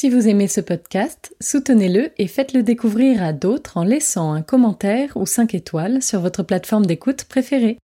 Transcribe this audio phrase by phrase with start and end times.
[0.00, 5.14] Si vous aimez ce podcast, soutenez-le et faites-le découvrir à d'autres en laissant un commentaire
[5.14, 7.76] ou 5 étoiles sur votre plateforme d'écoute préférée.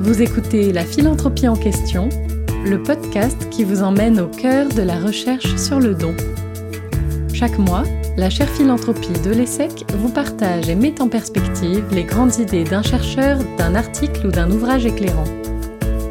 [0.00, 2.08] Vous écoutez La philanthropie en question,
[2.64, 6.16] le podcast qui vous emmène au cœur de la recherche sur le don.
[7.34, 7.84] Chaque mois,
[8.16, 12.82] la chaire philanthropie de l'ESSEC vous partage et met en perspective les grandes idées d'un
[12.82, 15.24] chercheur, d'un article ou d'un ouvrage éclairant.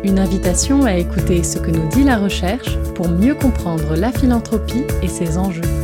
[0.03, 4.83] Une invitation à écouter ce que nous dit la recherche pour mieux comprendre la philanthropie
[5.03, 5.80] et ses enjeux.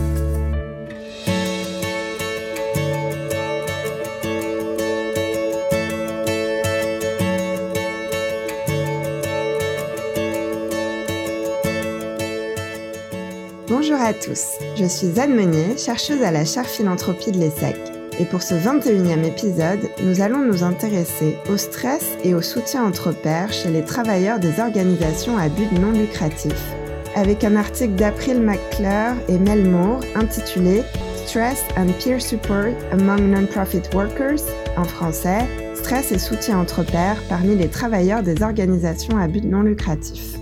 [13.90, 14.44] Bonjour à tous,
[14.76, 17.78] je suis Anne Meunier, chercheuse à la chaire philanthropie de l'ESSEC.
[18.20, 23.14] Et pour ce 21e épisode, nous allons nous intéresser au stress et au soutien entre
[23.14, 26.73] pairs chez les travailleurs des organisations à but non lucratif,
[27.16, 30.84] avec un article d'April McClure et Mel Moore intitulé
[31.25, 34.44] Stress and Peer Support Among Non-Profit Workers,
[34.75, 39.62] en français, Stress et soutien entre pairs parmi les travailleurs des organisations à but non
[39.62, 40.38] lucratif.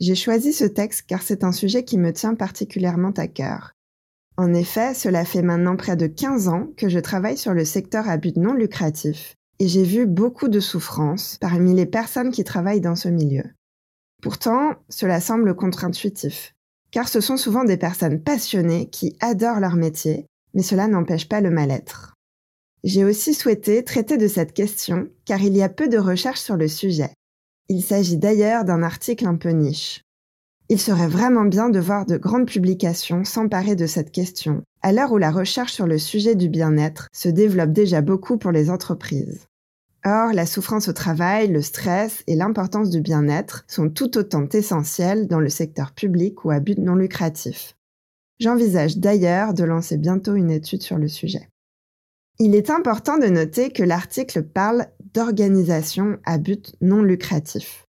[0.00, 3.74] J'ai choisi ce texte car c'est un sujet qui me tient particulièrement à cœur.
[4.38, 8.08] En effet, cela fait maintenant près de 15 ans que je travaille sur le secteur
[8.08, 12.80] à but non lucratif et j'ai vu beaucoup de souffrances parmi les personnes qui travaillent
[12.80, 13.44] dans ce milieu.
[14.22, 16.54] Pourtant, cela semble contre-intuitif,
[16.90, 21.42] car ce sont souvent des personnes passionnées qui adorent leur métier, mais cela n'empêche pas
[21.42, 22.14] le mal-être.
[22.84, 26.56] J'ai aussi souhaité traiter de cette question car il y a peu de recherches sur
[26.56, 27.10] le sujet.
[27.72, 30.02] Il s'agit d'ailleurs d'un article un peu niche.
[30.70, 35.12] Il serait vraiment bien de voir de grandes publications s'emparer de cette question, à l'heure
[35.12, 39.46] où la recherche sur le sujet du bien-être se développe déjà beaucoup pour les entreprises.
[40.04, 45.28] Or, la souffrance au travail, le stress et l'importance du bien-être sont tout autant essentiels
[45.28, 47.76] dans le secteur public ou à but non lucratif.
[48.40, 51.48] J'envisage d'ailleurs de lancer bientôt une étude sur le sujet.
[52.40, 57.84] Il est important de noter que l'article parle d'organisations à but non lucratif.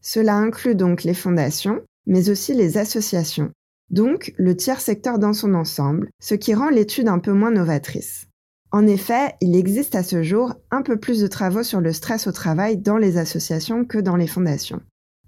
[0.00, 3.50] Cela inclut donc les fondations, mais aussi les associations,
[3.90, 8.26] donc le tiers secteur dans son ensemble, ce qui rend l'étude un peu moins novatrice.
[8.70, 12.26] En effet, il existe à ce jour un peu plus de travaux sur le stress
[12.26, 14.80] au travail dans les associations que dans les fondations.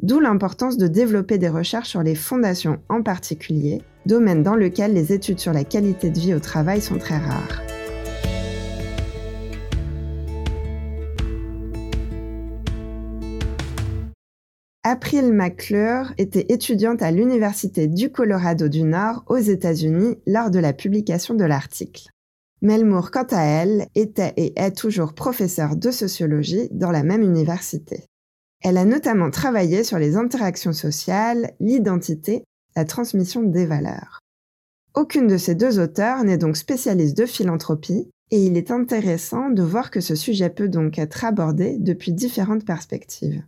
[0.02, 5.12] D'où l'importance de développer des recherches sur les fondations en particulier, domaine dans lequel les
[5.12, 7.75] études sur la qualité de vie au travail sont très rares.
[14.88, 20.72] April McClure était étudiante à l'Université du Colorado du Nord aux États-Unis lors de la
[20.72, 22.08] publication de l'article.
[22.62, 28.04] Melmour, quant à elle, était et est toujours professeure de sociologie dans la même université.
[28.62, 32.44] Elle a notamment travaillé sur les interactions sociales, l'identité,
[32.76, 34.20] la transmission des valeurs.
[34.94, 39.64] Aucune de ces deux auteurs n'est donc spécialiste de philanthropie, et il est intéressant de
[39.64, 43.42] voir que ce sujet peut donc être abordé depuis différentes perspectives.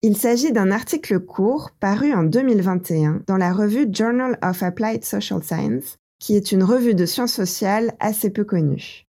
[0.00, 5.42] Il s'agit d'un article court paru en 2021 dans la revue Journal of Applied Social
[5.42, 9.06] Science, qui est une revue de sciences sociales assez peu connue.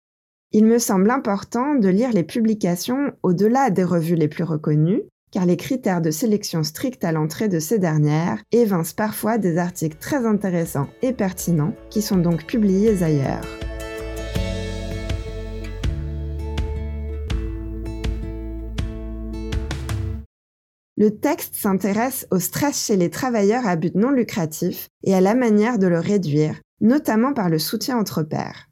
[0.52, 5.46] Il me semble important de lire les publications au-delà des revues les plus reconnues, car
[5.46, 10.26] les critères de sélection stricts à l'entrée de ces dernières évincent parfois des articles très
[10.26, 13.40] intéressants et pertinents qui sont donc publiés ailleurs.
[20.96, 25.34] Le texte s'intéresse au stress chez les travailleurs à but non lucratif et à la
[25.34, 28.68] manière de le réduire, notamment par le soutien entre pairs.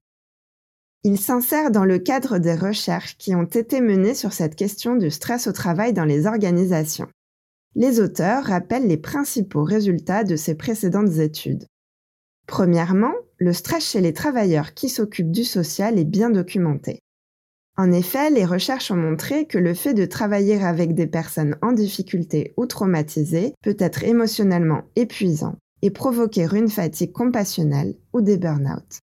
[1.02, 5.10] Il s'insère dans le cadre des recherches qui ont été menées sur cette question du
[5.10, 7.08] stress au travail dans les organisations.
[7.74, 11.66] Les auteurs rappellent les principaux résultats de ces précédentes études.
[12.46, 17.00] Premièrement, le stress chez les travailleurs qui s'occupent du social est bien documenté.
[17.78, 21.72] En effet, les recherches ont montré que le fait de travailler avec des personnes en
[21.72, 29.00] difficulté ou traumatisées peut être émotionnellement épuisant et provoquer une fatigue compassionnelle ou des burn-out.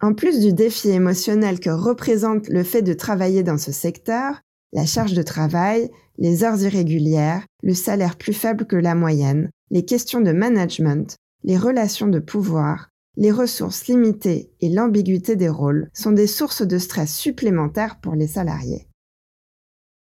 [0.00, 4.42] En plus du défi émotionnel que représente le fait de travailler dans ce secteur,
[4.74, 9.84] la charge de travail, les heures irrégulières, le salaire plus faible que la moyenne, les
[9.84, 16.12] questions de management, les relations de pouvoir, les ressources limitées et l'ambiguïté des rôles sont
[16.12, 18.88] des sources de stress supplémentaires pour les salariés.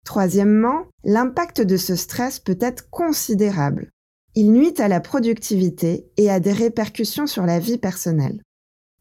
[0.05, 3.89] Troisièmement, l'impact de ce stress peut être considérable.
[4.35, 8.41] Il nuit à la productivité et a des répercussions sur la vie personnelle.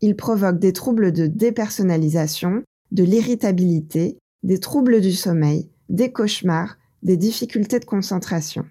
[0.00, 2.62] Il provoque des troubles de dépersonnalisation,
[2.92, 8.64] de l'irritabilité, des troubles du sommeil, des cauchemars, des difficultés de concentration.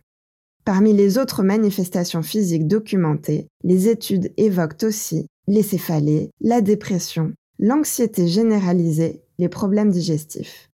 [0.68, 8.28] Parmi les autres manifestations physiques documentées, les études évoquent aussi les céphalées, la dépression, l'anxiété
[8.28, 10.70] généralisée, les problèmes digestifs.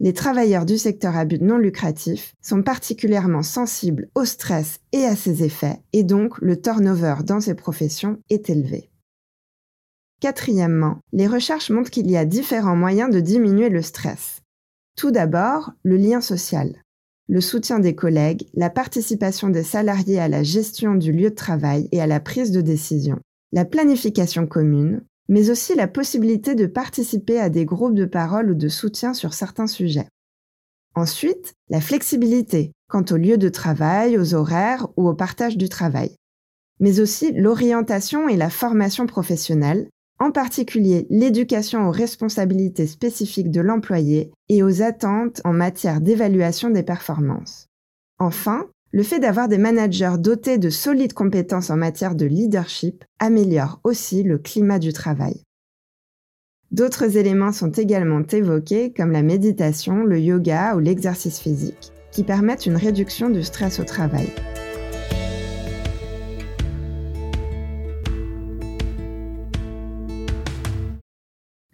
[0.00, 5.14] Les travailleurs du secteur à but non lucratif sont particulièrement sensibles au stress et à
[5.14, 8.88] ses effets, et donc le turnover dans ces professions est élevé.
[10.22, 14.40] Quatrièmement, les recherches montrent qu'il y a différents moyens de diminuer le stress.
[14.96, 16.81] Tout d'abord, le lien social.
[17.32, 21.88] Le soutien des collègues, la participation des salariés à la gestion du lieu de travail
[21.90, 23.20] et à la prise de décision,
[23.52, 28.54] la planification commune, mais aussi la possibilité de participer à des groupes de parole ou
[28.54, 30.08] de soutien sur certains sujets.
[30.94, 36.14] Ensuite, la flexibilité quant au lieu de travail, aux horaires ou au partage du travail,
[36.80, 39.88] mais aussi l'orientation et la formation professionnelle,
[40.22, 46.84] en particulier l'éducation aux responsabilités spécifiques de l'employé et aux attentes en matière d'évaluation des
[46.84, 47.66] performances.
[48.20, 53.80] Enfin, le fait d'avoir des managers dotés de solides compétences en matière de leadership améliore
[53.82, 55.42] aussi le climat du travail.
[56.70, 62.66] D'autres éléments sont également évoqués comme la méditation, le yoga ou l'exercice physique, qui permettent
[62.66, 64.28] une réduction du stress au travail.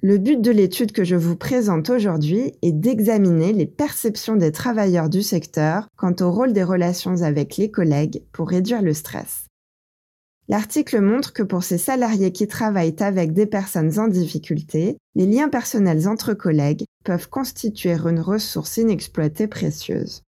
[0.09, 5.11] Le but de l'étude que je vous présente aujourd'hui est d'examiner les perceptions des travailleurs
[5.11, 9.49] du secteur quant au rôle des relations avec les collègues pour réduire le stress.
[10.49, 15.51] L'article montre que pour ces salariés qui travaillent avec des personnes en difficulté, les liens
[15.51, 20.23] personnels entre collègues peuvent constituer une ressource inexploitée précieuse.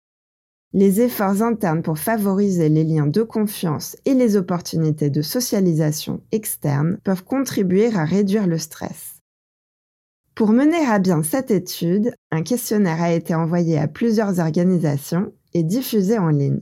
[0.72, 6.96] Les efforts internes pour favoriser les liens de confiance et les opportunités de socialisation externe
[7.04, 9.15] peuvent contribuer à réduire le stress.
[10.36, 15.62] Pour mener à bien cette étude, un questionnaire a été envoyé à plusieurs organisations et
[15.62, 16.60] diffusé en ligne.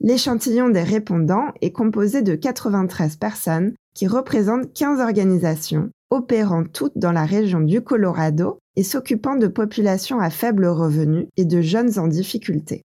[0.00, 7.12] L'échantillon des répondants est composé de 93 personnes qui représentent 15 organisations, opérant toutes dans
[7.12, 12.08] la région du Colorado et s'occupant de populations à faible revenu et de jeunes en
[12.08, 12.80] difficulté.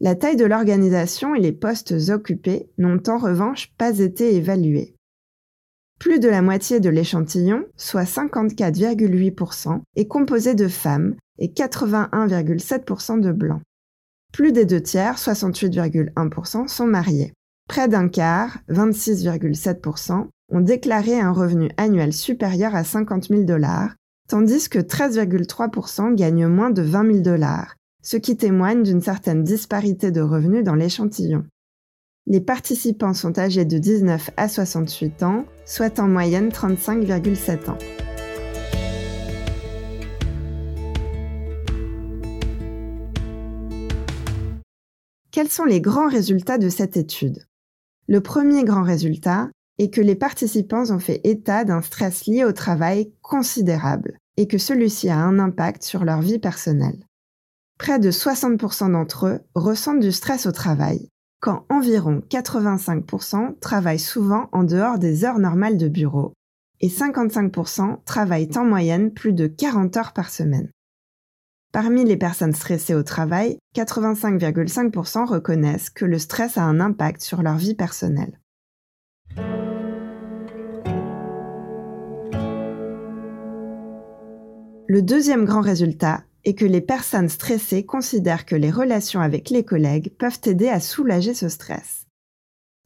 [0.00, 4.93] La taille de l'organisation et les postes occupés n'ont en revanche pas été évalués.
[5.98, 13.32] Plus de la moitié de l'échantillon, soit 54,8%, est composé de femmes et 81,7% de
[13.32, 13.62] blancs.
[14.32, 17.32] Plus des deux tiers, 68,1%, sont mariés.
[17.68, 23.94] Près d'un quart, 26,7%, ont déclaré un revenu annuel supérieur à 50 000 dollars,
[24.28, 30.10] tandis que 13,3% gagnent moins de 20 000 dollars, ce qui témoigne d'une certaine disparité
[30.10, 31.44] de revenus dans l'échantillon.
[32.26, 37.76] Les participants sont âgés de 19 à 68 ans, soit en moyenne 35,7 ans.
[45.30, 47.44] Quels sont les grands résultats de cette étude?
[48.08, 52.52] Le premier grand résultat est que les participants ont fait état d'un stress lié au
[52.52, 57.04] travail considérable et que celui-ci a un impact sur leur vie personnelle.
[57.78, 61.10] Près de 60% d'entre eux ressentent du stress au travail
[61.44, 66.32] quand environ 85% travaillent souvent en dehors des heures normales de bureau
[66.80, 70.70] et 55% travaillent en moyenne plus de 40 heures par semaine.
[71.70, 77.42] Parmi les personnes stressées au travail, 85,5% reconnaissent que le stress a un impact sur
[77.42, 78.40] leur vie personnelle.
[84.88, 89.64] Le deuxième grand résultat et que les personnes stressées considèrent que les relations avec les
[89.64, 92.06] collègues peuvent aider à soulager ce stress.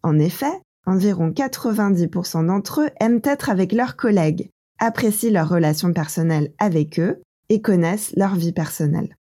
[0.02, 0.52] En effet,
[0.86, 4.48] environ 90% d'entre eux aiment être avec leurs collègues,
[4.78, 9.16] apprécient leurs relations personnelles avec eux et connaissent leur vie personnelle.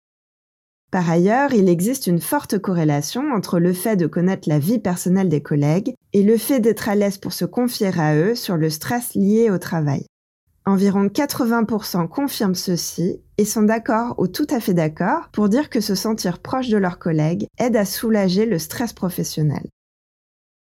[0.92, 5.30] Par ailleurs, il existe une forte corrélation entre le fait de connaître la vie personnelle
[5.30, 8.70] des collègues et le fait d'être à l'aise pour se confier à eux sur le
[8.70, 10.06] stress lié au travail.
[10.67, 15.79] Environ 80% confirment ceci et sont d'accord ou tout à fait d'accord pour dire que
[15.79, 19.69] se sentir proche de leurs collègues aide à soulager le stress professionnel.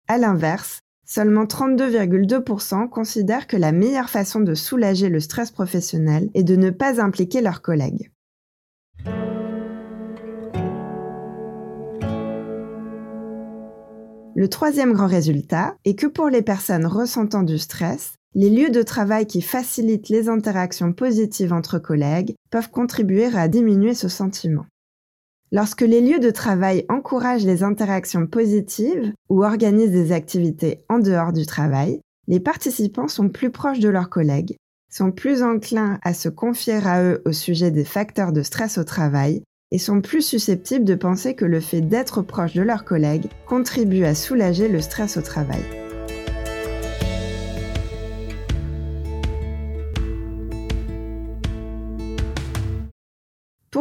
[0.07, 6.43] À l'inverse, seulement 32,2% considèrent que la meilleure façon de soulager le stress professionnel est
[6.43, 8.09] de ne pas impliquer leurs collègues.
[14.35, 18.83] Le troisième grand résultat est que pour les personnes ressentant du stress, les lieux de
[18.83, 24.65] travail qui facilitent les interactions positives entre collègues peuvent contribuer à diminuer ce sentiment.
[25.51, 31.33] Lorsque les lieux de travail encouragent les interactions positives ou organisent des activités en dehors
[31.33, 34.55] du travail, les participants sont plus proches de leurs collègues,
[34.91, 38.83] sont plus enclins à se confier à eux au sujet des facteurs de stress au
[38.83, 43.29] travail et sont plus susceptibles de penser que le fait d'être proche de leurs collègues
[43.47, 45.63] contribue à soulager le stress au travail.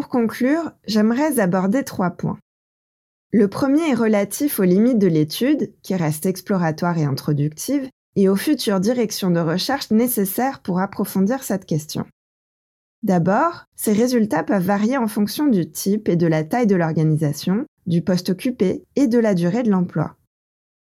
[0.09, 2.39] Pour conclure, j'aimerais aborder trois points.
[3.31, 8.37] Le premier est relatif aux limites de l'étude, qui reste exploratoire et introductive, et aux
[8.37, 12.07] futures directions de recherche nécessaires pour approfondir cette question.
[13.03, 17.67] D'abord, ces résultats peuvent varier en fonction du type et de la taille de l'organisation,
[17.85, 20.17] du poste occupé et de la durée de l'emploi.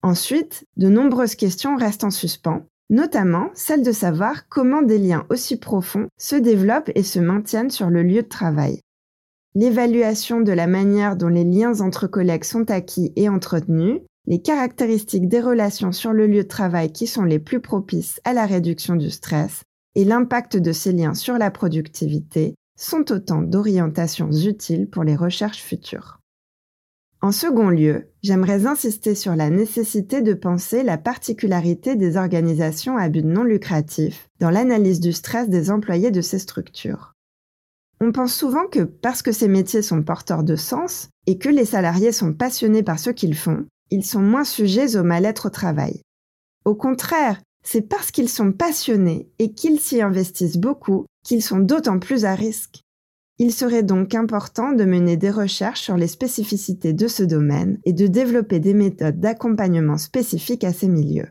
[0.02, 5.56] Ensuite, de nombreuses questions restent en suspens, notamment celle de savoir comment des liens aussi
[5.56, 8.80] profonds se développent et se maintiennent sur le lieu de travail.
[9.56, 15.28] L'évaluation de la manière dont les liens entre collègues sont acquis et entretenus, les caractéristiques
[15.28, 18.96] des relations sur le lieu de travail qui sont les plus propices à la réduction
[18.96, 19.62] du stress
[19.94, 25.62] et l'impact de ces liens sur la productivité sont autant d'orientations utiles pour les recherches
[25.62, 26.18] futures.
[27.20, 33.08] En second lieu, j'aimerais insister sur la nécessité de penser la particularité des organisations à
[33.08, 37.13] but non lucratif dans l'analyse du stress des employés de ces structures.
[38.00, 41.64] On pense souvent que parce que ces métiers sont porteurs de sens et que les
[41.64, 46.02] salariés sont passionnés par ce qu'ils font, ils sont moins sujets au mal-être au travail.
[46.64, 51.98] Au contraire, c'est parce qu'ils sont passionnés et qu'ils s'y investissent beaucoup qu'ils sont d'autant
[51.98, 52.80] plus à risque.
[53.38, 57.92] Il serait donc important de mener des recherches sur les spécificités de ce domaine et
[57.92, 61.28] de développer des méthodes d'accompagnement spécifiques à ces milieux.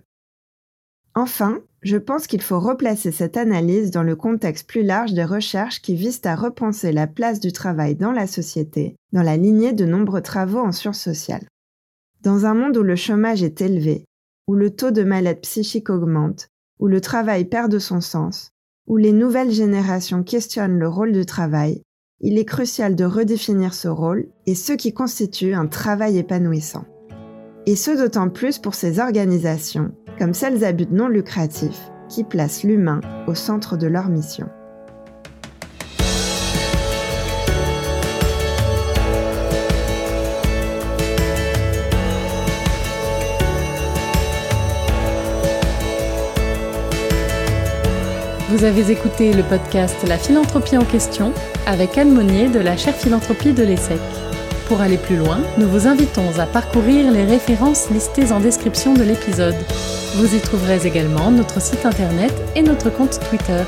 [1.15, 5.81] Enfin, je pense qu'il faut replacer cette analyse dans le contexte plus large des recherches
[5.81, 9.85] qui visent à repenser la place du travail dans la société, dans la lignée de
[9.85, 11.45] nombreux travaux en sciences sociales.
[12.21, 14.05] Dans un monde où le chômage est élevé,
[14.47, 16.47] où le taux de mal-être psychique augmente,
[16.79, 18.51] où le travail perd de son sens,
[18.87, 21.81] où les nouvelles générations questionnent le rôle du travail,
[22.21, 26.85] il est crucial de redéfinir ce rôle et ce qui constitue un travail épanouissant.
[27.65, 31.79] Et ce d'autant plus pour ces organisations, comme celles à but non lucratif,
[32.09, 34.49] qui placent l'humain au centre de leur mission.
[48.49, 51.33] Vous avez écouté le podcast La philanthropie en question
[51.65, 54.32] avec Anne Monnier de la chaire philanthropie de l'ESSEC.
[54.73, 59.03] Pour aller plus loin, nous vous invitons à parcourir les références listées en description de
[59.03, 59.53] l'épisode.
[60.15, 63.61] Vous y trouverez également notre site internet et notre compte Twitter.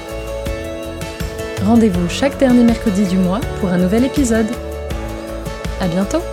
[1.63, 4.47] Rendez-vous chaque dernier mercredi du mois pour un nouvel épisode.
[5.79, 6.24] À bientôt!